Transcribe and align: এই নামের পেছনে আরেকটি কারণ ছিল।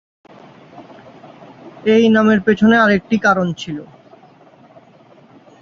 এই 1.93 2.03
নামের 2.09 2.39
পেছনে 2.41 2.75
আরেকটি 2.77 3.15
কারণ 3.17 3.47
ছিল। 3.53 3.77